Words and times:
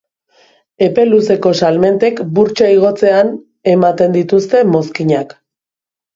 Epe 0.85 1.03
luzeko 1.09 1.51
salmentek 1.67 2.21
burtsa 2.39 2.71
igotzean 2.77 3.31
ematen 3.75 4.19
dituzte 4.19 4.65
mozkinak. 4.73 5.39